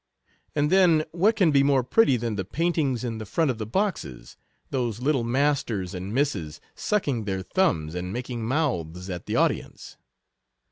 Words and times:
And 0.55 0.71
then, 0.71 1.03
what 1.11 1.35
can 1.35 1.51
be 1.51 1.61
more 1.61 1.83
pretty 1.83 2.17
than 2.17 2.33
the 2.35 2.43
paintings 2.43 3.03
in 3.03 3.19
the 3.19 3.23
front 3.27 3.51
of 3.51 3.59
the 3.59 3.67
boxes, 3.67 4.35
those 4.71 4.99
little 4.99 5.23
masters 5.23 5.93
and 5.93 6.11
misses 6.11 6.59
suck 6.73 7.07
ing 7.07 7.25
their 7.25 7.43
thumbs, 7.43 7.93
and 7.93 8.11
making 8.11 8.43
mouths 8.47 9.11
at 9.11 9.27
the 9.27 9.35
audience?" 9.35 9.97